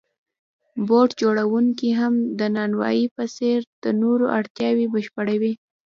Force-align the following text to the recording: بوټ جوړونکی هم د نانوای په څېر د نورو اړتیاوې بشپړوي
بوټ 0.87 1.09
جوړونکی 1.21 1.89
هم 1.99 2.13
د 2.39 2.41
نانوای 2.55 2.99
په 3.15 3.23
څېر 3.35 3.59
د 3.83 3.85
نورو 4.01 4.25
اړتیاوې 4.37 4.85
بشپړوي 4.93 5.53